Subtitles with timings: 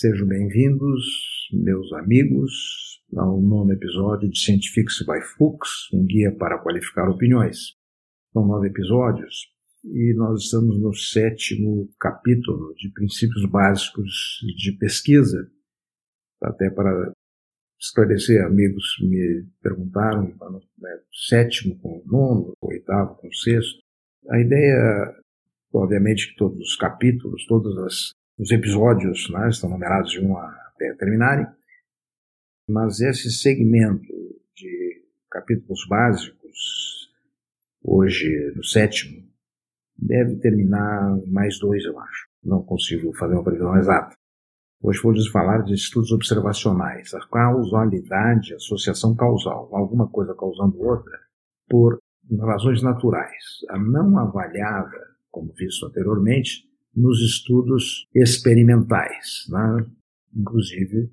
[0.00, 1.04] Sejam bem-vindos,
[1.52, 7.76] meus amigos, ao nono episódio de Scientifics by Fuchs, um guia para qualificar opiniões.
[8.32, 9.52] São nove episódios
[9.84, 15.52] e nós estamos no sétimo capítulo de princípios básicos de pesquisa.
[16.42, 17.12] Até para
[17.78, 20.34] esclarecer, amigos me perguntaram,
[20.78, 23.78] né, sétimo com nono, oitavo com sexto.
[24.30, 25.14] A ideia,
[25.70, 30.94] obviamente, que todos os capítulos, todas as os episódios né, estão numerados de 1 até
[30.94, 31.46] terminarem,
[32.66, 34.10] mas esse segmento
[34.56, 37.10] de capítulos básicos,
[37.84, 39.28] hoje no sétimo,
[39.94, 42.28] deve terminar mais dois, eu acho.
[42.42, 44.16] Não consigo fazer uma previsão exata.
[44.82, 51.18] Hoje vou lhes falar de estudos observacionais, a causalidade, associação causal, alguma coisa causando outra,
[51.68, 52.00] por
[52.40, 59.86] razões naturais, a não avaliada, como visto anteriormente, nos estudos experimentais, né?
[60.34, 61.10] inclusive,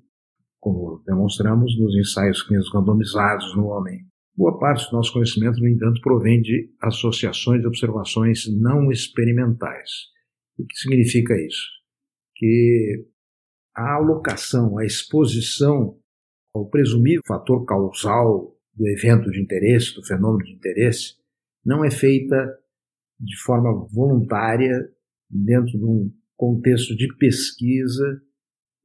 [0.60, 4.06] como demonstramos, nos ensaios clínicos randomizados no homem.
[4.36, 9.90] Boa parte do nosso conhecimento, no entanto, provém de associações de observações não experimentais.
[10.56, 11.66] O que significa isso?
[12.36, 13.06] Que
[13.74, 15.98] a alocação, a exposição
[16.54, 21.14] ao presumido fator causal do evento de interesse, do fenômeno de interesse,
[21.64, 22.58] não é feita
[23.20, 24.88] de forma voluntária
[25.30, 28.20] dentro de um contexto de pesquisa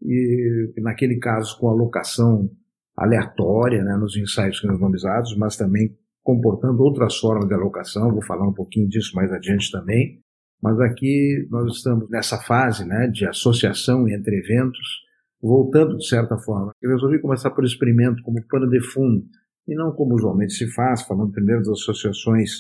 [0.01, 2.49] e, naquele caso, com alocação
[2.95, 8.53] aleatória né, nos ensaios randomizados, mas também comportando outras formas de alocação, vou falar um
[8.53, 10.21] pouquinho disso mais adiante também,
[10.61, 15.03] mas aqui nós estamos nessa fase né, de associação entre eventos,
[15.41, 16.71] voltando de certa forma.
[16.81, 19.25] Eu resolvi começar por experimento como pano de fundo,
[19.67, 22.51] e não como usualmente se faz, falando primeiro das associações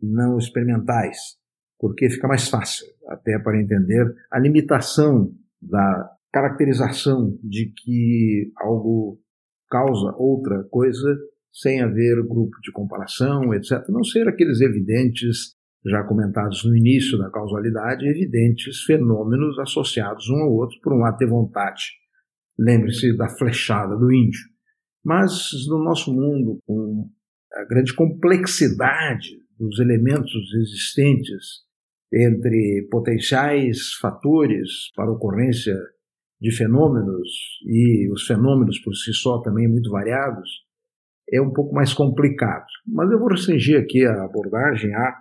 [0.00, 1.16] não experimentais,
[1.78, 9.18] porque fica mais fácil até para entender a limitação da caracterização de que algo
[9.70, 11.16] causa outra coisa
[11.52, 13.88] sem haver grupo de comparação, etc.
[13.88, 15.54] Não ser aqueles evidentes,
[15.84, 21.18] já comentados no início da causalidade, evidentes fenômenos associados um ao outro por um ato
[21.18, 21.92] de vontade.
[22.58, 24.40] Lembre-se da flechada do índio.
[25.02, 27.08] Mas no nosso mundo, com
[27.54, 31.65] a grande complexidade dos elementos existentes
[32.12, 35.76] entre potenciais fatores para ocorrência
[36.40, 37.28] de fenômenos
[37.66, 40.66] e os fenômenos por si só também muito variados,
[41.32, 42.66] é um pouco mais complicado.
[42.86, 45.16] Mas eu vou restringir aqui a abordagem à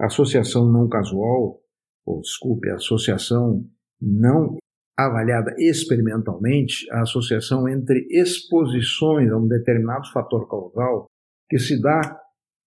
[0.00, 1.60] associação não casual,
[2.06, 3.64] ou desculpe, a associação
[4.00, 4.56] não
[4.96, 11.06] avaliada experimentalmente, a associação entre exposições a um determinado fator causal
[11.48, 12.20] que se dá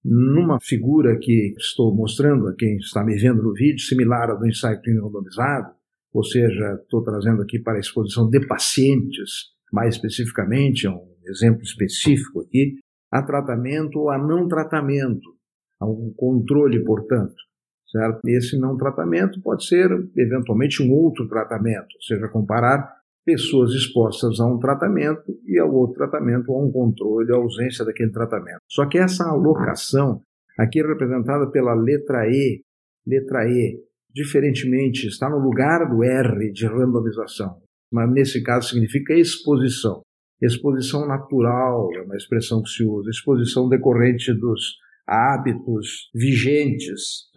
[0.04, 4.46] numa figura que estou mostrando a quem está me vendo no vídeo, similar ao do
[4.46, 5.74] ensaio clínico randomizado,
[6.12, 11.62] ou seja, estou trazendo aqui para a exposição de pacientes, mais especificamente, é um exemplo
[11.62, 12.76] específico aqui,
[13.12, 15.36] a tratamento ou a não tratamento,
[15.78, 17.34] a um controle, portanto.
[17.90, 18.20] Certo?
[18.28, 24.46] Esse não tratamento pode ser, eventualmente, um outro tratamento, ou seja, comparar pessoas expostas a
[24.46, 28.60] um tratamento e ao outro tratamento, a um controle, a ausência daquele tratamento.
[28.68, 30.22] Só que essa alocação,
[30.58, 32.62] aqui é representada pela letra E,
[33.06, 33.78] letra E,
[34.12, 37.60] diferentemente, está no lugar do R de randomização,
[37.92, 40.02] mas nesse caso significa exposição.
[40.42, 44.76] Exposição natural é uma expressão que se usa, exposição decorrente dos
[45.06, 47.28] hábitos vigentes.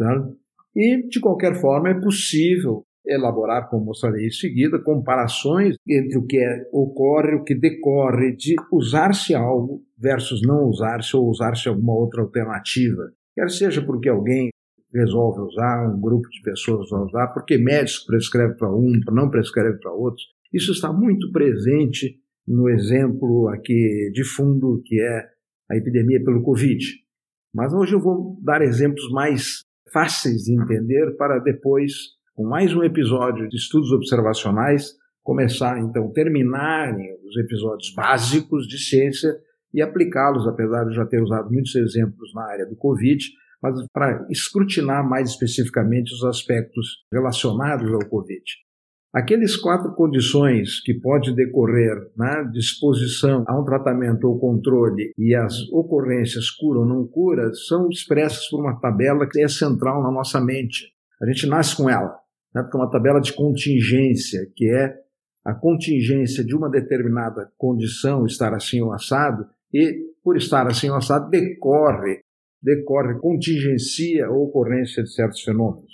[0.76, 6.38] E, de qualquer forma, é possível elaborar, como mostrarei em seguida, comparações entre o que
[6.38, 12.22] é, ocorre, o que decorre de usar-se algo versus não usar-se ou usar-se alguma outra
[12.22, 13.12] alternativa.
[13.36, 14.50] Quer seja porque alguém
[14.94, 19.80] resolve usar, um grupo de pessoas vai usar, porque médico prescreve para um, não prescreve
[19.80, 20.24] para outros.
[20.54, 25.28] Isso está muito presente no exemplo aqui de fundo, que é
[25.72, 26.86] a epidemia pelo Covid.
[27.54, 31.94] Mas hoje eu vou dar exemplos mais fáceis de entender para depois
[32.36, 39.30] com mais um episódio de estudos observacionais, começar então, terminarem os episódios básicos de ciência
[39.72, 43.24] e aplicá-los, apesar de já ter usado muitos exemplos na área do Covid,
[43.62, 48.44] mas para escrutinar mais especificamente os aspectos relacionados ao Covid.
[49.14, 55.70] Aqueles quatro condições que pode decorrer na disposição a um tratamento ou controle e as
[55.72, 60.42] ocorrências cura ou não cura são expressas por uma tabela que é central na nossa
[60.42, 60.92] mente.
[61.22, 62.23] A gente nasce com ela
[62.54, 64.96] né, porque é uma tabela de contingência, que é
[65.46, 70.96] a contingência de uma determinada condição estar assim ou assado, e por estar assim ou
[70.96, 72.22] assado decorre,
[72.62, 75.92] decorre, contingencia a ocorrência de certos fenômenos.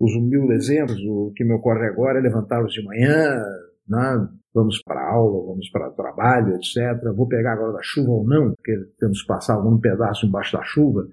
[0.00, 3.42] Uso mil exemplos, o que me ocorre agora é levantar-os de manhã,
[3.88, 7.02] né, vamos para aula, vamos para trabalho, etc.
[7.14, 10.62] Vou pegar agora da chuva ou não, porque temos que passar algum pedaço embaixo da
[10.62, 11.06] chuva.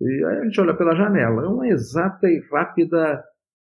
[0.00, 1.44] E aí a gente olha pela janela.
[1.44, 3.22] É uma exata e rápida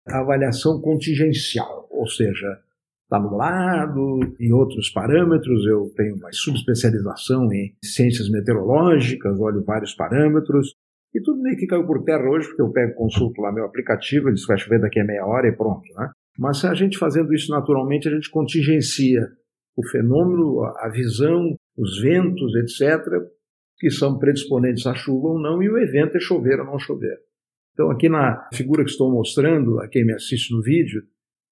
[0.07, 2.59] avaliação contingencial, ou seja,
[3.03, 10.73] está nublado, em outros parâmetros, eu tenho uma subespecialização em ciências meteorológicas, olho vários parâmetros,
[11.13, 14.31] e tudo meio que caiu por terra hoje, porque eu pego, consulto lá meu aplicativo,
[14.31, 15.87] diz que vai chover daqui a meia hora e pronto.
[15.95, 16.09] Né?
[16.37, 19.21] Mas a gente fazendo isso naturalmente, a gente contingencia
[19.77, 23.01] o fenômeno, a visão, os ventos, etc.,
[23.77, 27.17] que são predisponentes à chuva ou não, e o evento é chover ou não chover.
[27.75, 31.03] Então, aqui na figura que estou mostrando, a quem me assiste no vídeo,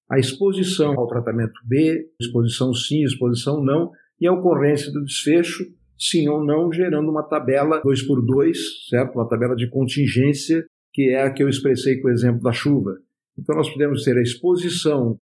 [0.09, 3.91] a exposição ao tratamento B, exposição sim, exposição não,
[4.21, 5.65] e a ocorrência do desfecho,
[5.99, 8.57] sim ou não, gerando uma tabela 2 por 2
[8.89, 9.15] certo?
[9.15, 12.97] Uma tabela de contingência, que é a que eu expressei com o exemplo da chuva.
[13.37, 15.17] Então, nós podemos ter a exposição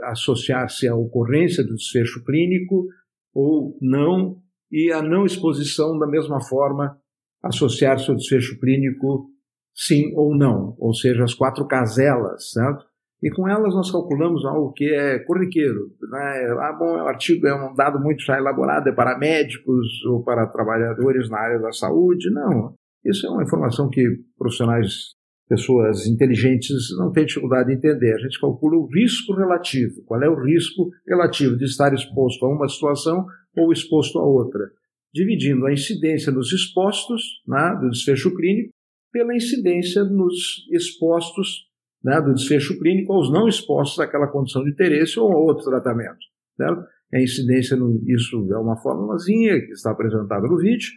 [0.00, 2.86] associar-se à ocorrência do desfecho clínico
[3.34, 4.40] ou não,
[4.72, 6.98] e a não exposição, da mesma forma,
[7.42, 9.30] associar-se ao desfecho clínico
[9.76, 12.86] sim ou não, ou seja, as quatro caselas, certo?
[13.22, 15.90] E com elas nós calculamos algo que é corriqueiro.
[16.10, 16.56] Né?
[16.60, 20.46] Ah, bom, o artigo é um dado muito já elaborado, é para médicos ou para
[20.46, 22.30] trabalhadores na área da saúde.
[22.30, 22.74] Não,
[23.04, 24.02] isso é uma informação que
[24.38, 25.14] profissionais
[25.48, 28.14] pessoas inteligentes não têm dificuldade de entender.
[28.14, 30.02] A gente calcula o risco relativo.
[30.04, 33.24] Qual é o risco relativo de estar exposto a uma situação
[33.56, 34.60] ou exposto a outra?
[35.14, 38.70] Dividindo a incidência nos expostos, né, do desfecho clínico,
[39.12, 41.66] pela incidência nos expostos,
[42.02, 46.18] né, do desfecho clínico aos não expostos àquela condição de interesse ou a outro tratamento.
[46.56, 46.84] Certo?
[47.12, 50.88] A incidência, no, isso é uma formulazinha que está apresentada no vídeo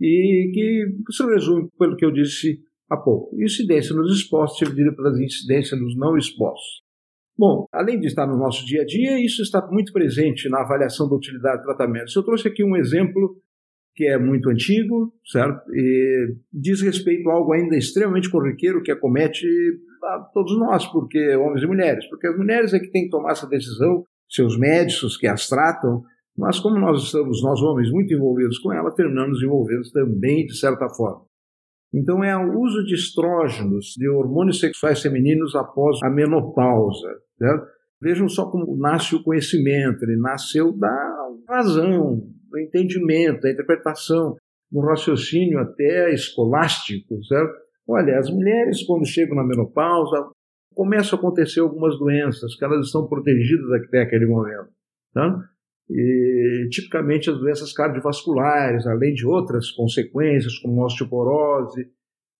[0.00, 3.40] e que se resume pelo que eu disse há pouco.
[3.42, 6.84] Incidência nos expostos dividida pelas incidências nos não expostos.
[7.38, 11.08] Bom, além de estar no nosso dia a dia, isso está muito presente na avaliação
[11.08, 12.14] da utilidade de tratamentos.
[12.16, 13.36] Eu trouxe aqui um exemplo
[13.96, 15.62] que é muito antigo, certo?
[15.74, 19.46] E diz respeito a algo ainda extremamente corriqueiro que acomete
[20.04, 23.32] a todos nós, porque homens e mulheres, porque as mulheres é que têm que tomar
[23.32, 26.02] essa decisão, seus médicos que as tratam,
[26.36, 30.86] mas como nós estamos, nós homens, muito envolvidos com ela, terminamos envolvidos também, de certa
[30.90, 31.24] forma.
[31.94, 37.08] Então, é o uso de estrógenos, de hormônios sexuais femininos após a menopausa.
[37.38, 37.66] Certo?
[38.02, 41.16] Vejam só como nasce o conhecimento, ele nasceu da
[41.48, 44.36] razão, do entendimento, da interpretação,
[44.70, 47.54] do raciocínio até escolástico, certo?
[47.86, 50.28] Olha, as mulheres, quando chegam na menopausa,
[50.74, 54.68] começam a acontecer algumas doenças que elas estão protegidas até aquele momento.
[55.12, 55.38] Tá?
[55.88, 61.88] E, tipicamente as doenças cardiovasculares, além de outras consequências, como osteoporose.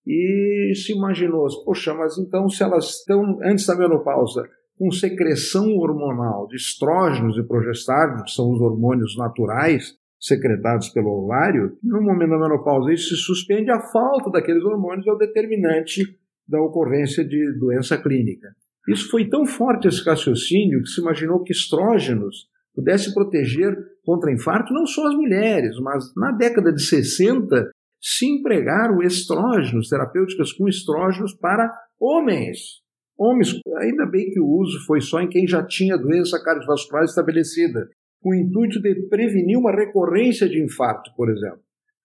[0.04, 4.42] E se imaginou, poxa, mas então se elas estão antes da menopausa
[4.78, 11.76] com secreção hormonal de estrógenos e progestágenos, que são os hormônios naturais secretados pelo ovário,
[11.82, 16.02] no momento da menopausa isso se suspende, a falta daqueles hormônios é o determinante
[16.48, 18.48] da ocorrência de doença clínica.
[18.88, 23.74] Isso foi tão forte esse raciocínio que se imaginou que estrógenos pudesse proteger
[24.04, 27.70] contra infarto não só as mulheres, mas na década de 60
[28.00, 32.84] se empregaram estrógenos, terapêuticas com estrógenos para homens.
[33.18, 37.88] Homens, ainda bem que o uso foi só em quem já tinha doença cardiovascular estabelecida,
[38.20, 41.60] com o intuito de prevenir uma recorrência de infarto, por exemplo.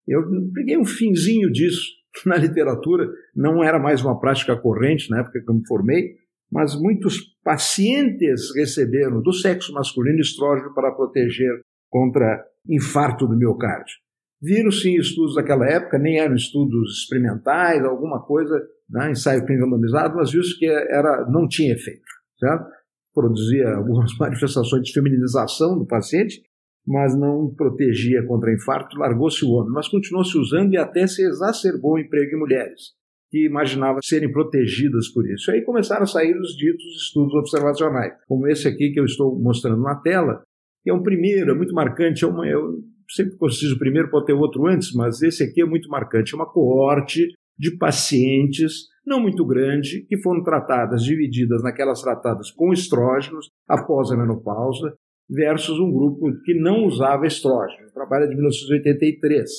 [0.08, 1.88] Eu peguei um finzinho disso
[2.26, 6.16] na literatura, não era mais uma prática corrente na época que eu me formei,
[6.52, 13.96] mas muitos pacientes receberam do sexo masculino estrógeno para proteger contra infarto do miocárdio.
[14.42, 20.16] Viram-se em estudos daquela época, nem eram estudos experimentais, alguma coisa, né, ensaio clínico randomizado,
[20.16, 22.02] mas viu-se que era, não tinha efeito.
[22.40, 22.66] Certo?
[23.14, 26.42] Produzia algumas manifestações de feminização do paciente,
[26.86, 31.22] mas não protegia contra infarto, largou-se o homem, mas continuou se usando e até se
[31.24, 33.00] exacerbou o emprego em mulheres
[33.32, 35.50] que imaginavam serem protegidas por isso.
[35.52, 39.82] Aí começaram a sair os ditos estudos observacionais, como esse aqui que eu estou mostrando
[39.82, 40.44] na tela,
[40.84, 44.34] que é um primeiro, é muito marcante, é uma, eu sempre preciso primeiro, pode ter
[44.34, 47.26] outro antes, mas esse aqui é muito marcante, é uma coorte
[47.58, 54.18] de pacientes, não muito grande, que foram tratadas, divididas naquelas tratadas com estrógenos após a
[54.18, 54.96] menopausa,
[55.30, 57.92] versus um grupo que não usava estrógeno.
[57.94, 59.50] Trabalho de 1983.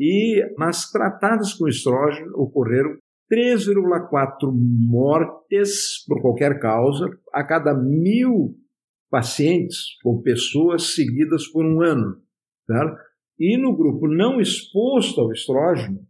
[0.00, 2.96] E nas tratadas com estrógeno ocorreram
[3.32, 8.56] 3,4 mortes por qualquer causa a cada mil
[9.08, 12.16] pacientes ou pessoas seguidas por um ano.
[13.38, 16.00] E no grupo não exposto ao estrógeno,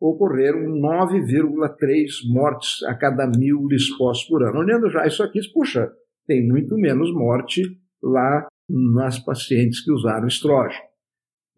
[0.00, 4.58] ocorreram 9,3 mortes a cada mil expostos por ano.
[4.58, 5.90] Olhando já isso aqui, puxa,
[6.26, 7.62] tem muito menos morte
[8.02, 10.84] lá nas pacientes que usaram estrógeno.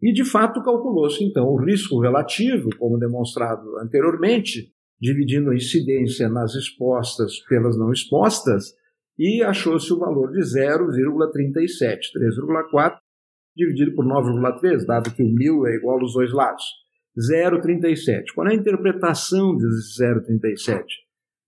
[0.01, 6.55] E, de fato, calculou-se, então, o risco relativo, como demonstrado anteriormente, dividindo a incidência nas
[6.55, 8.73] expostas pelas não expostas,
[9.17, 12.97] e achou-se o valor de 0,37, 3,4
[13.55, 16.63] dividido por 9,3, dado que o mil é igual aos dois lados.
[17.17, 18.33] 0,37.
[18.33, 20.83] Qual é a interpretação desse 0,37?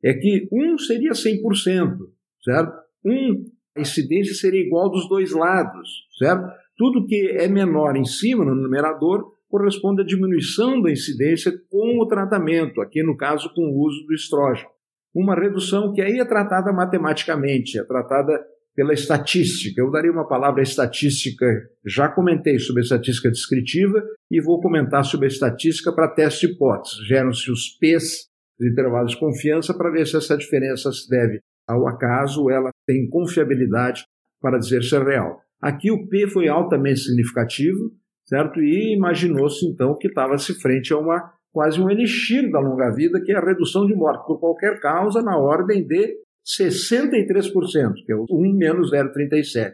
[0.04, 1.98] É que um seria 100%,
[2.44, 2.74] certo?
[3.06, 6.52] Um, a incidência seria igual dos dois lados, certo?
[6.78, 12.08] Tudo que é menor em cima, no numerador, corresponde à diminuição da incidência com o
[12.08, 14.70] tratamento, aqui no caso com o uso do estrógeno.
[15.14, 18.44] Uma redução que aí é tratada matematicamente, é tratada
[18.76, 19.82] pela estatística.
[19.82, 21.46] Eu daria uma palavra estatística,
[21.86, 26.54] já comentei sobre a estatística descritiva e vou comentar sobre a estatística para teste de
[26.54, 27.06] hipótese.
[27.06, 28.28] Geram-se os P's,
[28.60, 33.08] os intervalos de confiança, para ver se essa diferença se deve ao acaso, ela tem
[33.10, 34.04] confiabilidade
[34.42, 35.40] para dizer se é real.
[35.62, 37.92] Aqui o P foi altamente significativo,
[38.26, 38.60] certo?
[38.62, 43.32] E imaginou-se então que estava-se frente a uma quase um elixir da longa vida, que
[43.32, 48.26] é a redução de morte por qualquer causa na ordem de 63%, que é o
[48.30, 49.74] 1 menos 0,37,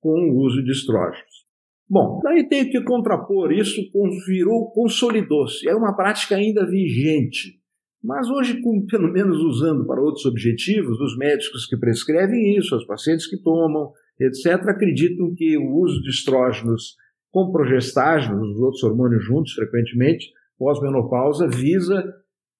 [0.00, 1.46] com o uso de estrógenos.
[1.88, 3.80] Bom, daí tem que contrapor isso,
[4.26, 5.68] virou, consolidou-se.
[5.68, 7.60] É uma prática ainda vigente.
[8.02, 12.86] Mas hoje, com, pelo menos usando para outros objetivos, os médicos que prescrevem isso, os
[12.86, 16.96] pacientes que tomam, etc., acreditam que o uso de estrógenos
[17.30, 20.26] com progestágeno, os outros hormônios juntos, frequentemente,
[20.58, 22.02] pós-menopausa, visa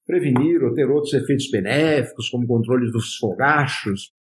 [0.06, 4.12] prevenir ou ter outros efeitos benéficos, como controle dos fogachos,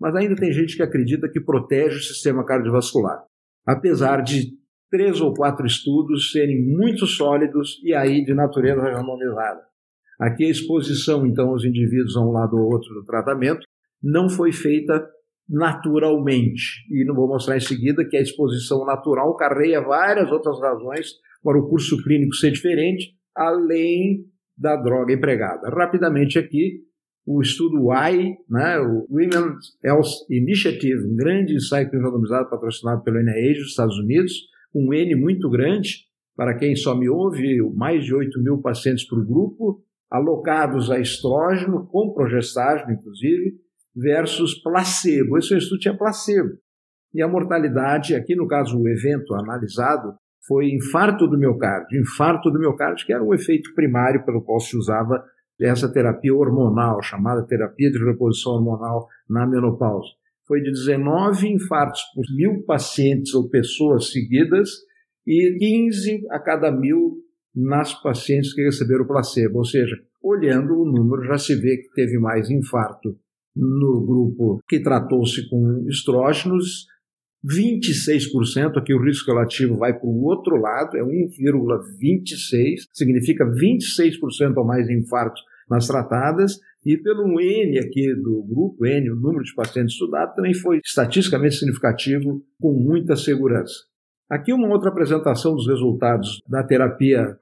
[0.00, 3.22] mas ainda tem gente que acredita que protege o sistema cardiovascular,
[3.66, 4.52] apesar de
[4.90, 9.60] três ou quatro estudos serem muito sólidos e aí de natureza randomizada.
[10.18, 13.66] Aqui a exposição, então, aos indivíduos a um lado ou outro do tratamento
[14.02, 15.06] não foi feita
[15.48, 16.84] naturalmente.
[16.90, 21.58] E não vou mostrar em seguida que a exposição natural carreia várias outras razões para
[21.58, 24.24] o curso clínico ser diferente, além
[24.58, 25.68] da droga empregada.
[25.70, 26.80] Rapidamente aqui,
[27.24, 33.58] o estudo Y, né, o Women Health Initiative, um grande ensaio randomizado patrocinado pelo NIH
[33.58, 34.32] dos Estados Unidos,
[34.74, 39.24] um N muito grande, para quem só me ouve, mais de 8 mil pacientes por
[39.26, 43.54] grupo, alocados a estrógeno, com progestágeno, inclusive,
[43.94, 45.36] versus placebo.
[45.36, 46.50] Esse estudo tinha placebo.
[47.12, 50.14] E a mortalidade, aqui no caso o evento analisado,
[50.48, 52.00] foi infarto do miocárdio.
[52.00, 55.22] Infarto do miocárdio, que era o efeito primário pelo qual se usava
[55.60, 60.08] essa terapia hormonal, chamada terapia de reposição hormonal na menopausa.
[60.46, 64.70] Foi de 19 infartos por mil pacientes ou pessoas seguidas
[65.26, 67.18] e 15 a cada mil
[67.54, 69.58] nas pacientes que receberam placebo.
[69.58, 73.18] Ou seja, olhando o número, já se vê que teve mais infarto
[73.54, 76.86] no grupo que tratou-se com estrógenos
[77.44, 84.64] 26%, aqui o risco relativo vai para o outro lado, é 1,26, significa 26% a
[84.64, 85.40] mais de infartos
[85.70, 90.54] nas tratadas, e pelo N aqui do grupo, N, o número de pacientes estudados, também
[90.54, 93.74] foi estatisticamente significativo, com muita segurança.
[94.30, 97.36] Aqui uma outra apresentação dos resultados da terapia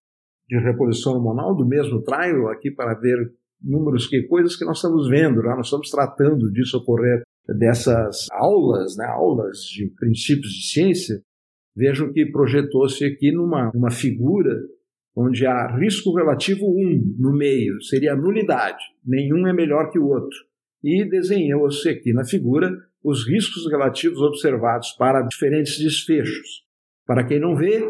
[0.48, 3.16] de reposição hormonal, do mesmo trial, aqui para ver
[3.62, 5.54] números que coisas que nós estamos vendo, né?
[5.56, 11.22] nós estamos tratando disso ocorrer dessas aulas, né, aulas de princípios de ciência,
[11.74, 14.56] vejam que projetou-se aqui numa uma figura
[15.16, 20.08] onde há risco relativo 1 no meio, seria a nulidade, nenhum é melhor que o
[20.08, 20.36] outro.
[20.84, 22.70] E desenhou-se aqui na figura
[23.02, 26.64] os riscos relativos observados para diferentes desfechos.
[27.06, 27.82] Para quem não vê,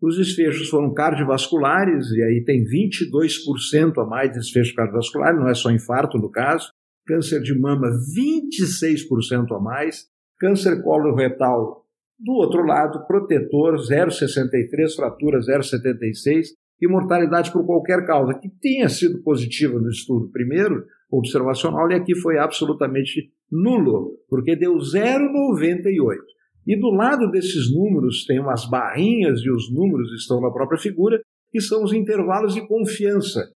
[0.00, 5.54] os desfechos foram cardiovasculares, e aí tem 22% a mais de desfecho cardiovascular, não é
[5.54, 6.70] só infarto no caso,
[7.10, 10.06] câncer de mama 26% a mais,
[10.38, 11.84] câncer coloretal
[12.16, 16.50] do outro lado, protetor 0,63, fratura 0,76
[16.80, 22.14] e mortalidade por qualquer causa que tenha sido positiva no estudo primeiro, observacional, e aqui
[22.14, 26.16] foi absolutamente nulo, porque deu 0,98.
[26.64, 31.20] E do lado desses números tem umas barrinhas e os números estão na própria figura,
[31.50, 33.50] que são os intervalos de confiança.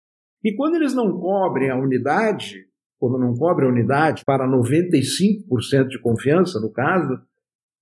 [0.43, 2.65] E quando eles não cobrem a unidade,
[3.03, 7.19] quando não cobre a unidade, para 95% de confiança, no caso,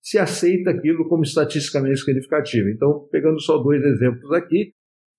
[0.01, 2.69] se aceita aquilo como estatisticamente significativo.
[2.69, 4.73] Então, pegando só dois exemplos aqui,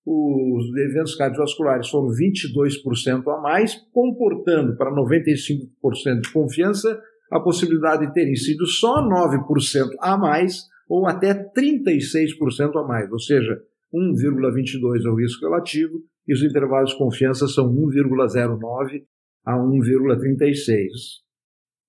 [0.05, 8.11] os eventos cardiovasculares foram 22% a mais, comportando para 95% de confiança a possibilidade de
[8.11, 13.57] terem sido só 9% a mais ou até 36% a mais, ou seja,
[13.93, 15.93] 1,22 é o risco relativo
[16.27, 19.03] e os intervalos de confiança são 1,09
[19.45, 21.21] a 1,36.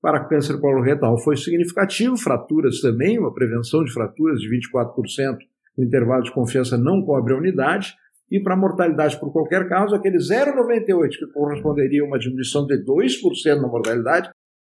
[0.02, 5.38] para câncer coloretal foi significativo, fraturas também, uma prevenção de fraturas de 24%,
[5.78, 7.94] o intervalo de confiança não cobre a unidade,
[8.30, 13.60] e para mortalidade por qualquer caso, aquele 0,98, que corresponderia a uma diminuição de 2%
[13.60, 14.30] na mortalidade,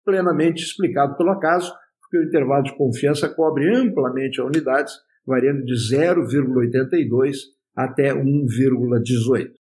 [0.04, 4.94] plenamente explicado pelo acaso, porque o intervalo de confiança cobre amplamente a unidades,
[5.26, 7.36] variando de 0,82
[7.74, 9.55] até 1,18.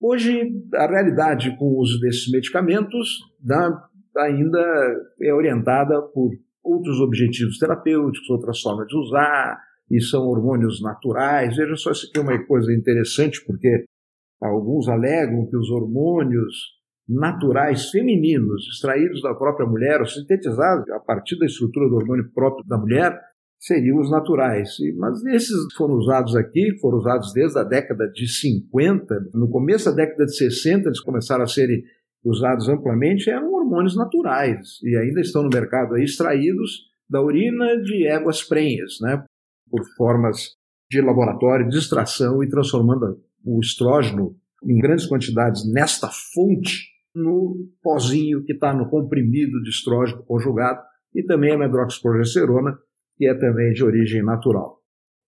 [0.00, 3.18] Hoje, a realidade com o uso desses medicamentos
[4.16, 4.60] ainda
[5.20, 6.30] é orientada por
[6.62, 9.58] outros objetivos terapêuticos, outras formas de usar,
[9.90, 11.56] e são hormônios naturais.
[11.56, 13.84] Veja só, isso aqui é uma coisa interessante, porque
[14.42, 16.76] alguns alegam que os hormônios
[17.08, 22.66] naturais femininos, extraídos da própria mulher, ou sintetizados a partir da estrutura do hormônio próprio
[22.66, 23.16] da mulher,
[23.58, 24.70] seriam os naturais.
[24.96, 29.96] Mas esses foram usados aqui, foram usados desde a década de 50, no começo da
[29.96, 31.82] década de 60 eles começaram a serem
[32.24, 34.80] usados amplamente, eram hormônios naturais.
[34.82, 39.24] E ainda estão no mercado aí, extraídos da urina de éguas prenhas, né,
[39.70, 40.56] por formas
[40.90, 48.44] de laboratório de extração e transformando o estrógeno em grandes quantidades nesta fonte no pozinho
[48.44, 50.80] que está no comprimido de estrógeno conjugado
[51.14, 52.78] e também a medroxprogesterona,
[53.16, 54.80] que é também de origem natural.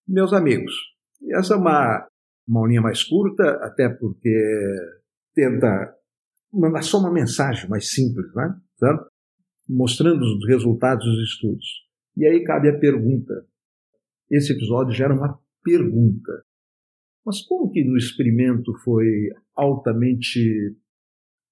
[0.06, 0.72] Meus amigos,
[1.32, 2.06] essa é uma,
[2.46, 4.34] uma aulinha mais curta, até porque
[5.34, 5.94] tenta
[6.52, 8.54] mandar só uma mensagem mais simples, né?
[9.68, 11.66] Mostrando os resultados dos estudos.
[12.16, 13.46] E aí cabe a pergunta.
[14.30, 16.44] Esse episódio gera uma pergunta.
[17.24, 20.74] Mas como que no experimento foi altamente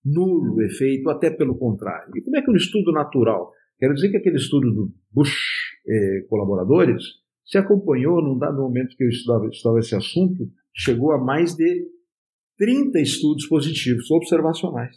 [0.05, 2.17] nulo o efeito, até pelo contrário?
[2.17, 6.27] E como é que no estudo natural, quero dizer que aquele estudo do Bush eh,
[6.29, 7.03] colaboradores
[7.45, 11.87] se acompanhou num dado momento que eu estudava, estudava esse assunto, chegou a mais de
[12.59, 14.97] 30 estudos positivos observacionais.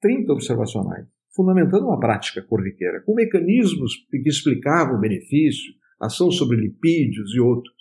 [0.00, 7.34] 30 observacionais, fundamentando uma prática corriqueira, com mecanismos que explicavam o benefício, ação sobre lipídios
[7.34, 7.74] e outros.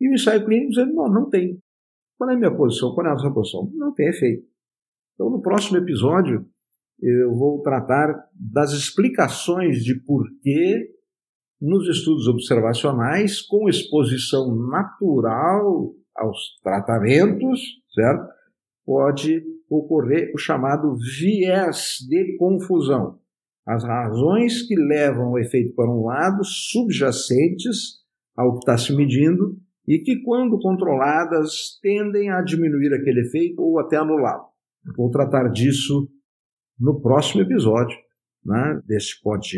[0.00, 1.60] E o ensaio clínico dizendo, não, não tem.
[2.16, 2.94] Qual é a minha posição?
[2.94, 3.70] Qual é a sua posição?
[3.74, 4.46] Não tem efeito.
[5.14, 6.46] Então, no próximo episódio,
[7.02, 10.99] eu vou tratar das explicações de por que
[11.60, 17.60] nos estudos observacionais, com exposição natural aos tratamentos,
[17.94, 18.40] certo?
[18.84, 23.20] pode ocorrer o chamado viés de confusão.
[23.64, 28.00] As razões que levam o efeito para um lado, subjacentes
[28.36, 33.78] ao que está se medindo, e que, quando controladas, tendem a diminuir aquele efeito ou
[33.78, 34.46] até anulá-lo.
[34.96, 36.08] Vou tratar disso
[36.78, 37.96] no próximo episódio
[38.44, 39.56] né, desse pod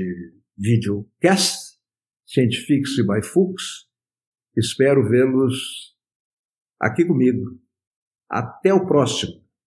[2.33, 3.87] videocast, Scientifics by Fuchs.
[4.57, 5.95] Espero vê-los
[6.81, 7.61] aqui comigo
[8.31, 9.42] até o próximo.